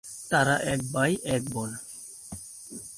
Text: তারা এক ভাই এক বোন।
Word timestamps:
তারা 0.29 0.55
এক 0.63 0.81
ভাই 0.93 1.11
এক 1.25 1.43
বোন। 1.53 1.69